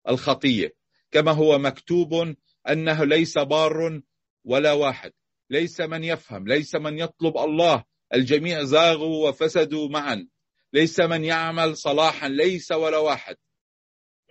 الخطية. 0.10 0.76
كما 1.12 1.32
هو 1.32 1.58
مكتوب 1.58 2.36
أنه 2.70 3.04
ليس 3.04 3.38
بار 3.38 4.02
ولا 4.44 4.74
واحد. 4.74 5.12
ليس 5.50 5.82
من 5.82 6.04
يفهم 6.04 6.48
ليس 6.48 6.76
من 6.76 7.00
يطلب 7.00 7.38
الله. 7.38 7.84
الجميع 8.14 8.64
زاغوا 8.64 9.30
وفسدوا 9.30 9.90
معا. 9.90 10.28
ليس 10.74 11.00
من 11.00 11.24
يعمل 11.24 11.78
صلاحا 11.78 12.30
ليس 12.30 12.72
ولا 12.72 12.98
واحد. 12.98 13.36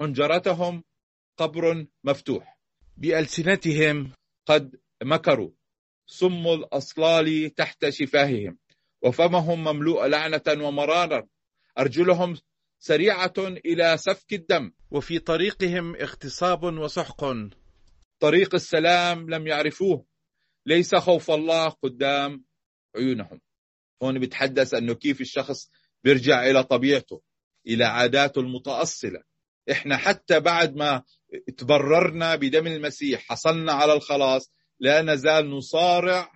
حنجرتهم 0.01 0.85
قبر 1.37 1.87
مفتوح. 2.05 2.59
بألسنتهم 2.97 4.13
قد 4.47 4.77
مكروا. 5.03 5.51
سم 6.07 6.47
الأصلال 6.47 7.55
تحت 7.55 7.89
شفاههم. 7.89 8.59
وفمهم 9.05 9.65
مملوء 9.65 10.07
لعنة 10.07 10.43
ومرارا 10.49 11.27
أرجلهم 11.79 12.37
سريعة 12.79 13.35
إلى 13.39 13.97
سفك 13.97 14.33
الدم. 14.33 14.73
وفي 14.91 15.19
طريقهم 15.19 15.97
اغتصاب 15.97 16.63
وسحق. 16.63 17.25
طريق 18.21 18.55
السلام 18.55 19.31
لم 19.31 19.47
يعرفوه. 19.47 20.05
ليس 20.67 20.95
خوف 20.95 21.31
الله 21.31 21.69
قدام 21.69 22.45
عيونهم. 22.97 23.41
هون 24.03 24.19
بيتحدث 24.19 24.75
أنه 24.75 24.95
كيف 24.95 25.21
الشخص 25.21 25.71
بيرجع 26.05 26.51
إلى 26.51 26.65
طبيعته 26.65 27.23
إلى 27.67 27.85
عاداته 27.85 28.41
المتأصلة. 28.41 29.23
إحنا 29.71 29.97
حتى 29.97 30.41
بعد 30.41 30.77
ما 30.77 31.03
تبررنا 31.57 32.37
بدم 32.37 32.67
المسيح 32.67 33.21
حصلنا 33.29 33.73
على 33.73 33.93
الخلاص 33.93 34.53
لا 34.81 35.03
نزال 35.03 35.51
نصارع 35.51 36.33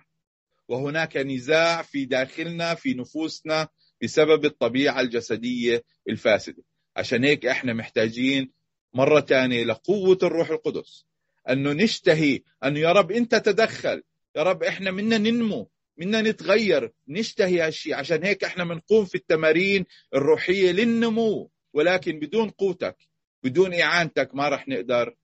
وهناك 0.69 1.17
نزاع 1.17 1.81
في 1.81 2.05
داخلنا 2.05 2.75
في 2.75 2.93
نفوسنا 2.93 3.67
بسبب 4.03 4.45
الطبيعة 4.45 5.01
الجسدية 5.01 5.83
الفاسدة. 6.09 6.63
عشان 6.97 7.23
هيك 7.23 7.45
إحنا 7.45 7.73
محتاجين 7.73 8.51
مرة 8.93 9.21
ثانية 9.21 9.63
لقوة 9.63 10.17
الروح 10.23 10.49
القدس. 10.49 11.05
أنه 11.49 11.73
نشتهي 11.73 12.41
أنه 12.63 12.79
يا 12.79 12.91
رب 12.91 13.11
أنت 13.11 13.35
تدخل. 13.35 14.03
يا 14.35 14.43
رب 14.43 14.63
إحنا 14.63 14.91
منا 14.91 15.17
ننمو 15.17 15.69
منا 15.97 16.21
نتغير 16.21 16.91
نشتهي 17.07 17.61
هالشيء 17.61 17.95
عشان 17.95 18.23
هيك 18.23 18.43
إحنا 18.43 18.63
بنقوم 18.63 19.05
في 19.05 19.15
التمارين 19.15 19.85
الروحية 20.15 20.71
للنمو. 20.71 21.51
ولكن 21.73 22.19
بدون 22.19 22.49
قوتك 22.49 22.97
بدون 23.43 23.73
إعانتك 23.73 24.35
ما 24.35 24.49
رح 24.49 24.67
نقدر 24.67 25.15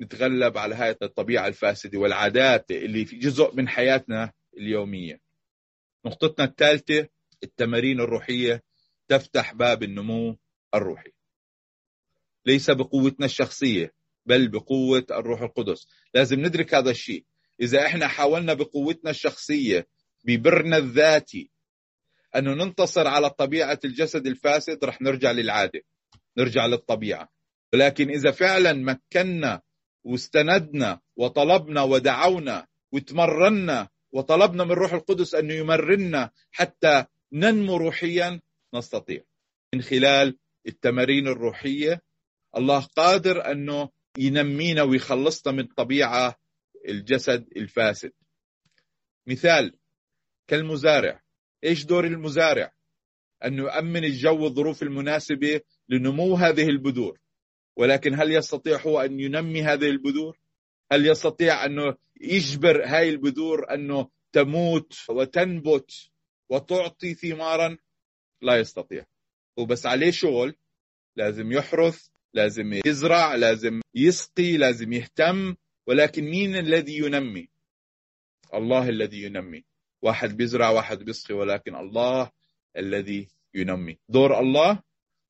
نتغلب 0.00 0.58
على 0.58 0.74
هاي 0.74 0.96
الطبيعة 1.02 1.46
الفاسدة 1.46 1.98
والعادات 1.98 2.70
اللي 2.70 3.04
في 3.04 3.16
جزء 3.16 3.54
من 3.54 3.68
حياتنا 3.68 4.32
اليومية. 4.58 5.20
نقطتنا 6.06 6.44
الثالثة 6.44 7.08
التمارين 7.42 8.00
الروحية 8.00 8.62
تفتح 9.08 9.54
باب 9.54 9.82
النمو 9.82 10.36
الروحي. 10.74 11.10
ليس 12.46 12.70
بقوتنا 12.70 13.26
الشخصية 13.26 13.92
بل 14.26 14.48
بقوة 14.48 15.06
الروح 15.10 15.40
القدس. 15.40 15.86
لازم 16.14 16.40
ندرك 16.40 16.74
هذا 16.74 16.90
الشيء. 16.90 17.24
إذا 17.60 17.86
إحنا 17.86 18.08
حاولنا 18.08 18.54
بقوتنا 18.54 19.10
الشخصية 19.10 19.86
ببرنا 20.24 20.76
الذاتي 20.76 21.50
أنه 22.36 22.54
ننتصر 22.54 23.06
على 23.06 23.30
طبيعة 23.30 23.78
الجسد 23.84 24.26
الفاسد 24.26 24.84
رح 24.84 25.02
نرجع 25.02 25.30
للعادة 25.30 25.80
نرجع 26.38 26.66
للطبيعة. 26.66 27.28
ولكن 27.72 28.10
إذا 28.10 28.30
فعلا 28.30 28.72
مكنا 28.72 29.62
واستندنا 30.04 31.00
وطلبنا 31.16 31.82
ودعونا 31.82 32.66
وتمرنا 32.92 33.88
وطلبنا 34.14 34.64
من 34.64 34.72
روح 34.72 34.92
القدس 34.92 35.34
أنه 35.34 35.54
يمرنا 35.54 36.30
حتى 36.50 37.04
ننمو 37.32 37.76
روحيا. 37.76 38.40
نستطيع. 38.74 39.22
من 39.74 39.82
خلال 39.82 40.38
التمارين 40.66 41.28
الروحية 41.28 42.02
الله 42.56 42.80
قادر 42.80 43.50
أنه 43.50 43.88
ينمينا 44.18 44.82
ويخلصنا 44.82 45.52
من 45.52 45.66
طبيعة 45.66 46.36
الجسد 46.88 47.48
الفاسد. 47.56 48.12
مثال 49.26 49.76
كالمزارع. 50.48 51.20
إيش 51.64 51.84
دور 51.84 52.04
المزارع؟ 52.04 52.72
انه 53.44 53.62
يؤمن 53.62 54.04
الجو 54.04 54.44
والظروف 54.44 54.82
المناسبة 54.82 55.60
لنمو 55.88 56.34
هذه 56.34 56.68
البذور. 56.68 57.18
ولكن 57.76 58.14
هل 58.20 58.32
يستطيع 58.32 58.80
هو 58.80 59.00
أن 59.00 59.20
ينمي 59.20 59.62
هذه 59.62 59.90
البذور؟ 59.90 60.38
هل 60.92 61.06
يستطيع 61.06 61.64
أنه 61.64 61.96
يجبر 62.20 62.84
هاي 62.84 63.08
البذور 63.08 63.74
أنه 63.74 64.08
تموت 64.32 64.98
وتنبت 65.08 66.10
وتعطي 66.48 67.14
ثمارا؟ 67.14 67.78
لا 68.42 68.56
يستطيع. 68.56 69.04
هو 69.58 69.64
بس 69.64 69.86
عليه 69.86 70.10
شغل. 70.10 70.54
لازم 71.16 71.52
يحرث 71.52 72.06
لازم 72.34 72.80
يزرع 72.86 73.34
لازم 73.34 73.80
يسقي 73.94 74.56
لازم 74.56 74.92
يهتم. 74.92 75.54
ولكن 75.86 76.24
مين 76.24 76.56
الذي 76.56 76.98
ينمي؟ 76.98 77.48
الله 78.54 78.88
الذي 78.88 79.22
ينمي. 79.22 79.64
واحد 80.02 80.36
بيزرع 80.36 80.70
واحد 80.70 80.98
بيسقي 80.98 81.34
ولكن 81.34 81.74
الله 81.74 82.30
الذي 82.76 83.28
ينمي. 83.54 83.98
دور 84.08 84.40
الله 84.40 84.82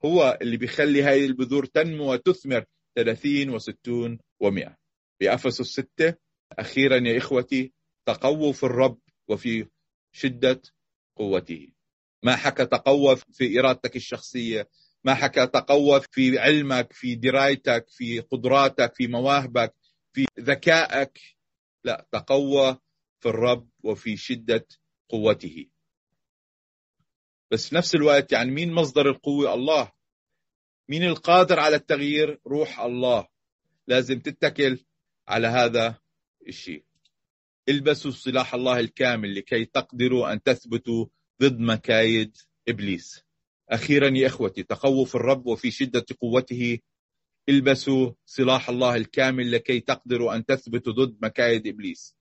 هو 0.05 0.38
اللي 0.43 0.57
بيخلي 0.57 1.03
هاي 1.03 1.25
البذور 1.25 1.64
تنمو 1.64 2.12
وتثمر 2.12 2.64
30 2.97 3.59
و60 3.59 4.19
و100 4.45 4.84
بأفسس 5.20 5.61
الستة. 5.61 6.14
أخيرا 6.53 6.96
يا 6.96 7.18
إخوتي 7.18 7.72
تقووا 8.07 8.53
في 8.53 8.62
الرب 8.62 8.98
وفي 9.29 9.66
شدة 10.12 10.62
قوته. 11.16 11.72
ما 12.22 12.37
حكى 12.37 12.66
تقوى 12.66 13.16
في 13.16 13.61
إرادتك 13.61 13.96
الشخصية؟ 13.96 14.68
ما 15.05 15.14
حكى 15.14 15.46
تقوى 15.46 16.00
في 16.11 16.38
علمك 16.38 16.92
في 16.92 17.14
درايتك 17.14 17.85
في 17.88 18.20
قدراتك 18.20 18.94
في 18.94 19.07
مواهبك 19.07 19.74
في 20.12 20.27
ذكائك؟ 20.40 21.20
لا 21.85 22.07
تقوى 22.12 22.79
في 23.20 23.29
الرب 23.29 23.68
وفي 23.85 24.16
شدة 24.16 24.66
قوته. 25.09 25.66
بس 27.50 27.68
في 27.68 27.74
نفس 27.74 27.94
الوقت 27.94 28.33
يعني 28.33 28.50
مين 28.50 28.72
مصدر 28.72 29.11
القوة؟ 29.11 29.55
الله. 29.55 29.92
مين 30.88 31.03
القادر 31.03 31.61
على 31.61 31.77
التغيير؟ 31.77 32.40
روح 32.46 32.81
الله. 32.81 33.29
لازم 33.87 34.20
تتكل 34.20 34.85
على 35.28 35.46
هذا 35.46 35.98
الشيء. 36.48 36.84
البسوا 37.68 38.10
سلاح 38.10 38.54
الله 38.54 38.80
الكامل 38.80 39.34
لكي 39.34 39.64
تقدروا 39.64 40.32
أن 40.32 40.42
تثبتوا 40.42 41.06
ضد 41.42 41.58
مكايد 41.58 42.37
إبليس. 42.68 43.24
أخيرا 43.68 44.08
يا 44.08 44.26
إخوتي 44.26 44.64
في 45.04 45.14
الرب 45.14 45.46
وفي 45.46 45.70
شدة 45.70 46.06
قوته. 46.20 46.78
البسوا 47.48 48.12
سلاح 48.24 48.68
الله 48.68 48.96
الكامل 48.96 49.52
لكي 49.52 49.80
تقدروا 49.80 50.34
أن 50.34 50.44
تثبتوا 50.44 50.92
ضد 50.92 51.18
مكايد 51.22 51.66
إبليس. 51.66 52.16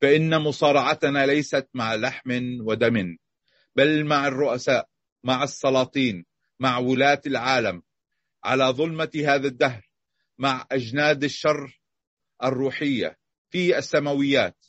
فإن 0.00 0.38
مصارعتنا 0.38 1.26
ليست 1.26 1.68
مع 1.74 1.94
لحم 1.94 2.58
ودم 2.60 3.16
بل 3.76 4.04
مع 4.04 4.26
الرؤساء 4.26 4.88
مع 5.24 5.42
السلاطين 5.44 6.24
مع 6.60 6.78
ولاة 6.78 7.20
العالم. 7.26 7.82
على 8.44 8.64
ظلمة 8.64 9.10
هذا 9.16 9.48
الدهر 9.48 9.90
مع 10.38 10.66
أجناد 10.72 11.24
الشر 11.24 11.79
الروحية 12.44 13.16
في 13.50 13.78
السماويات. 13.78 14.66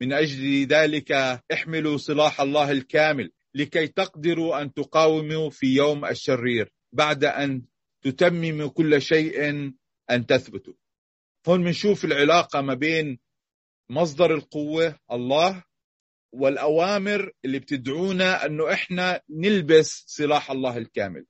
من 0.00 0.12
أجل 0.12 0.66
ذلك 0.66 1.12
احملوا 1.52 1.96
سلاح 1.96 2.40
الله 2.40 2.70
الكامل 2.70 3.32
لكي 3.54 3.86
تقدروا 3.86 4.62
أن 4.62 4.74
تقاوموا 4.74 5.50
في 5.50 5.66
يوم 5.66 6.04
الشرير 6.04 6.72
بعد 6.92 7.24
أن 7.24 7.62
تتمموا 8.02 8.68
كل 8.68 9.02
شيء 9.02 9.48
أن 10.10 10.26
تثبتوا. 10.26 10.74
هون 11.48 11.64
بنشوف 11.64 12.04
العلاقة 12.04 12.60
ما 12.60 12.74
بين 12.74 13.18
مصدر 13.90 14.34
القوة 14.34 14.98
الله 15.12 15.64
والأوامر 16.32 17.32
اللي 17.44 17.58
بتدعونا 17.58 18.46
أنه 18.46 18.72
إحنا 18.72 19.20
نلبس 19.30 20.04
سلاح 20.06 20.50
الله 20.50 20.76
الكامل. 20.76 21.26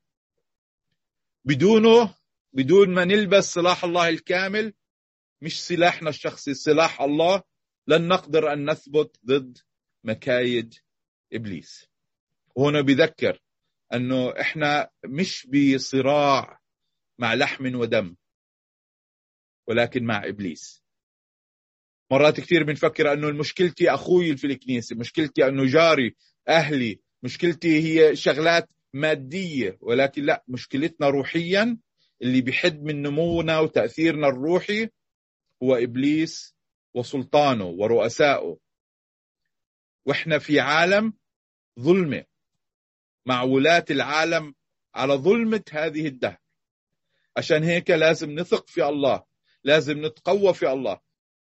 بدونه 1.45 2.15
بدون 2.53 2.95
ما 2.95 3.05
نلبس 3.05 3.55
سلاح 3.55 3.85
الله 3.85 4.09
الكامل 4.09 4.75
مش 5.43 5.67
سلاحنا 5.67 6.11
الشخصي 6.11 6.55
سلاح 6.55 7.01
الله. 7.03 7.43
لن 7.87 8.09
نقدر 8.09 8.53
أن 8.53 8.71
نثبت 8.71 9.17
ضد 9.27 9.59
مكايد 10.05 10.75
إبليس. 11.33 11.89
هنا 12.59 12.81
بذكر 12.81 13.41
أنه 13.95 14.41
إحنا 14.41 14.91
مش 15.05 15.47
بصراع 15.47 16.61
مع 17.19 17.35
لحم 17.35 17.75
ودم 17.75 18.17
ولكن 19.69 20.05
مع 20.05 20.25
إبليس. 20.29 20.83
مرات 22.11 22.41
كثير 22.41 22.63
بنفكر 22.65 23.13
أنه 23.13 23.31
مشكلتي 23.31 23.91
أخوي 23.95 24.37
في 24.37 24.47
الكنيسة 24.47 24.97
مشكلتي 24.97 25.49
أنه 25.49 25.67
جاري 25.67 26.17
أهلي 26.49 27.01
مشكلتي 27.23 27.83
هي 27.83 28.17
شغلات 28.17 28.69
مادية. 28.95 29.79
ولكن 29.81 30.23
لا 30.23 30.45
مشكلتنا 30.49 31.09
روحيا 31.09 31.79
اللي 32.23 32.41
بحد 32.41 32.83
من 32.83 33.03
نمونا 33.03 33.59
وتأثيرنا 33.59 34.29
الروحي 34.29 34.89
هو 35.63 35.75
إبليس 35.77 36.55
وسلطانه 36.95 37.65
ورؤسائه 37.65 38.59
وإحنا 40.07 40.39
في 40.39 40.61
عالم 40.61 41.13
ظلمة. 41.81 42.25
مع 43.27 43.43
ولاة 43.43 43.85
العالم 43.91 44.55
على 44.95 45.15
ظلمة 45.15 45.63
هذه 45.71 46.07
الدهر. 46.07 46.39
عشان 47.37 47.65
هيك 47.65 47.91
لازم 47.91 48.31
نثق 48.31 48.69
في 48.69 48.89
الله. 48.89 49.25
لازم 49.65 50.07
نتقوى 50.07 50.55
في 50.55 50.73
الله. 50.73 51.01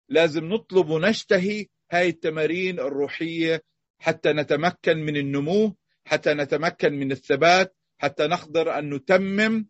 لازم 0.09 0.45
نطلب 0.45 0.89
ونشتهي 0.89 1.67
هاي 1.91 2.09
التمارين 2.09 2.79
الروحية 2.79 3.63
حتى 3.99 4.33
نتمكن 4.33 4.97
من 4.97 5.17
النمو 5.17 5.75
حتى 6.05 6.33
نتمكن 6.33 6.93
من 6.93 7.11
الثبات 7.11 7.75
حتى 7.97 8.27
نقدر 8.27 8.79
أن 8.79 8.93
نتمم 8.93 9.67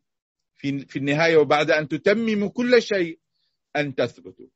في, 0.55 0.79
في 0.79 0.99
النهاية 0.99 1.38
وبعد 1.38 1.71
أن 1.71 1.88
تتمموا 1.88 2.49
كل 2.49 2.81
شيء. 2.81 3.19
أن 3.75 3.95
تثبتوا. 3.95 4.47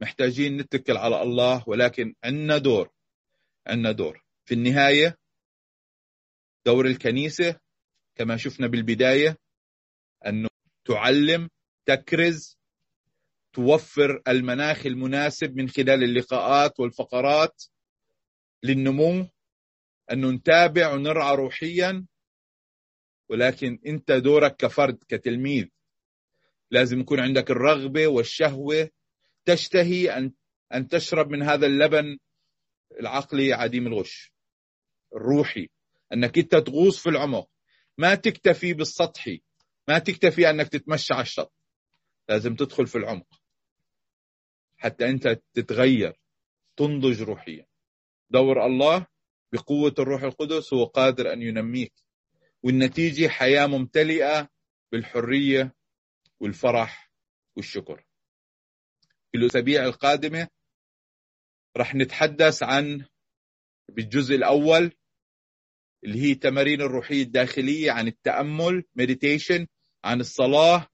محتاجين 0.00 0.56
نتكل 0.56 0.96
على 0.96 1.22
الله 1.22 1.64
ولكن 1.68 2.14
عندنا 2.24 2.58
دور 2.58 2.90
عندنا 3.66 3.92
دور. 3.92 4.24
في 4.44 4.54
النهاية 4.54 5.18
دور 6.66 6.86
الكنيسة 6.86 7.60
كما 8.14 8.36
شفنا 8.36 8.66
بالبداية 8.66 9.38
أنه 10.26 10.48
تعلم 10.84 11.48
تكرز 11.86 12.58
توفر 13.52 14.22
المناخ 14.28 14.86
المناسب 14.86 15.56
من 15.56 15.68
خلال 15.68 16.04
اللقاءات 16.04 16.80
والفقرات 16.80 17.64
للنمو. 18.62 19.28
أنه 20.12 20.30
نتابع 20.30 20.92
ونرعى 20.94 21.36
روحيا 21.36 22.06
ولكن 23.30 23.78
أنت 23.86 24.12
دورك 24.12 24.56
كفرد 24.56 25.04
كتلميذ. 25.08 25.68
لازم 26.72 27.00
يكون 27.00 27.20
عندك 27.20 27.50
الرغبة 27.50 28.06
والشهوة 28.06 28.90
تشتهي 29.44 30.16
أن 30.16 30.32
أن 30.74 30.88
تشرب 30.88 31.28
من 31.28 31.42
هذا 31.42 31.66
اللبن 31.66 32.18
العقلي 33.00 33.52
عديم 33.52 33.86
الغش 33.86 34.32
الروحي. 35.16 35.68
أنك 36.12 36.38
أنت 36.38 36.56
تغوص 36.56 37.02
في 37.02 37.08
العمق. 37.08 37.50
ما 37.98 38.14
تكتفي 38.14 38.72
بالسطحي. 38.72 39.42
ما 39.88 39.98
تكتفي 39.98 40.50
أنك 40.50 40.68
تتمشى 40.68 41.14
على 41.14 41.22
الشط. 41.22 41.52
لازم 42.28 42.54
تدخل 42.54 42.86
في 42.86 42.98
العمق. 42.98 43.26
حتى 44.76 45.08
أنت 45.08 45.40
تتغير 45.54 46.20
تنضج 46.76 47.22
روحيا. 47.22 47.66
دور 48.30 48.66
الله 48.66 49.06
بقوة 49.52 49.94
الروح 49.98 50.22
القدس 50.22 50.74
هو 50.74 50.84
قادر 50.84 51.32
أن 51.32 51.42
ينميك. 51.42 51.92
والنتيجة 52.62 53.28
حياة 53.28 53.66
ممتلئة 53.66 54.48
بالحرية 54.92 55.74
والفرح 56.42 57.12
والشكر. 57.56 58.04
في 59.32 59.38
الأسابيع 59.38 59.84
القادمة 59.84 60.48
رح 61.76 61.94
نتحدث 61.94 62.62
عن 62.62 63.04
بالجزء 63.88 64.34
الأول 64.34 64.92
اللي 66.04 66.20
هي 66.22 66.32
التمارين 66.32 66.80
الروحية 66.80 67.22
الداخلية 67.22 67.90
عن 67.90 68.06
التأمل 68.08 68.84
meditation 69.00 69.66
عن 70.04 70.20
الصلاة 70.20 70.88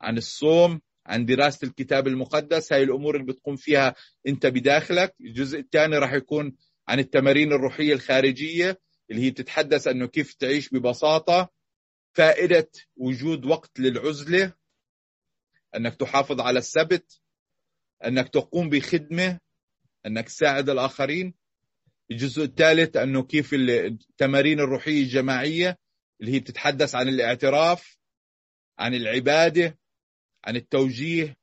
عن 0.00 0.16
الصوم 0.16 0.80
عن 1.06 1.24
دراسة 1.26 1.66
الكتاب 1.66 2.06
المقدس. 2.08 2.72
هاي 2.72 2.82
الأمور 2.82 3.16
اللي 3.16 3.26
بتقوم 3.32 3.56
فيها 3.56 3.94
أنت 4.26 4.46
بداخلك. 4.46 5.14
الجزء 5.20 5.58
الثاني 5.58 5.98
راح 5.98 6.12
يكون 6.12 6.56
عن 6.88 6.98
التمارين 6.98 7.52
الروحية 7.52 7.92
الخارجية 7.92 8.80
اللي 9.10 9.22
هي 9.22 9.30
بتتحدث 9.30 9.86
أنه 9.86 10.06
كيف 10.06 10.34
تعيش 10.34 10.68
ببساطة 10.70 11.52
فائدة 12.12 12.70
وجود 12.96 13.44
وقت 13.44 13.80
للعزلة 13.80 14.54
أنك 15.76 15.94
تحافظ 15.96 16.40
على 16.40 16.58
السبت 16.58 17.20
أنك 18.04 18.28
تقوم 18.28 18.68
بخدمة 18.70 19.40
أنك 20.06 20.26
تساعد 20.26 20.68
الآخرين. 20.70 21.34
الجزء 22.10 22.44
الثالث 22.44 22.96
أنه 22.96 23.22
كيف 23.22 23.54
التمارين 23.54 24.60
الروحية 24.60 25.02
الجماعية 25.02 25.78
اللي 26.20 26.32
هي 26.32 26.40
بتتحدث 26.40 26.94
عن 26.94 27.08
الاعتراف 27.08 27.98
عن 28.78 28.94
العبادة 28.94 29.78
عن 30.44 30.56
التوجيه 30.56 31.36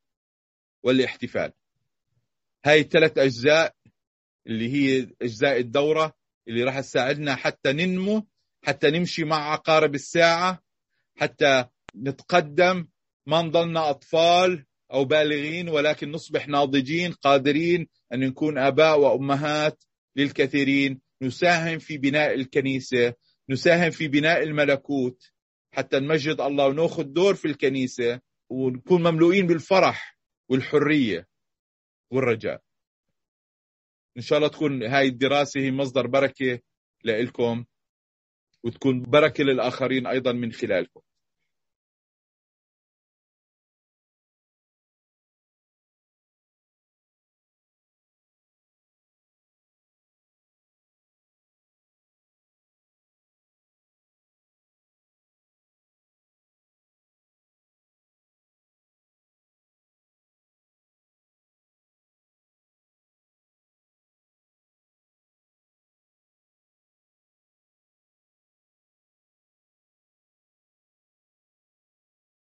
والاحتفال. 0.84 1.54
هاي 2.65 2.80
الثلاث 2.80 3.17
أجزاء 3.17 3.76
اللي 4.48 4.70
هي 4.74 5.08
أجزاء 5.22 5.60
الدورة 5.60 6.13
اللي 6.48 6.63
راح 6.63 6.80
تساعدنا 6.80 7.36
حتى 7.36 7.74
ننمو 7.74 8.28
حتى 8.63 8.91
نمشي 8.91 9.24
مع 9.24 9.52
عقارب 9.52 9.96
الساعة 9.96 10.63
حتى 11.17 11.65
نتقدم 11.96 12.88
ما 13.32 13.41
نضلنا 13.41 13.89
أطفال 13.89 14.65
أو 14.94 15.06
بالغين 15.06 15.70
ولكن 15.70 16.12
نصبح 16.12 16.48
ناضجين 16.48 17.12
قادرين 17.12 17.88
أن 18.13 18.20
نكون 18.20 18.58
آباء 18.58 19.00
وأمهات 19.00 19.84
للكثيرين. 20.15 21.02
نساهم 21.22 21.80
في 21.80 21.98
بناء 21.98 22.34
الكنيسة 22.34 23.13
نساهم 23.50 23.91
في 23.91 24.08
بناء 24.08 24.44
الملكوت 24.44 25.32
حتى 25.72 26.00
نمجد 26.00 26.41
الله 26.41 26.67
ونأخذ 26.67 27.04
دور 27.04 27.36
في 27.36 27.46
الكنيسة 27.46 28.22
ونكون 28.50 29.04
مملوئين 29.04 29.48
بالفرح 29.48 30.17
والحرية 30.50 31.28
والرجاء. 32.12 32.62
إن 34.17 34.22
شاء 34.22 34.38
الله 34.38 34.50
تكون 34.50 34.84
هاي 34.84 35.08
الدراسة 35.08 35.60
هي 35.60 35.72
مصدر 35.72 36.08
بركة 36.08 36.60
لإلكم 37.04 37.65
وتكون 38.63 39.02
بركة 39.02 39.44
للآخرين 39.44 40.08
أيضا 40.08 40.32
من 40.32 40.52
خلالكم. 40.52 41.02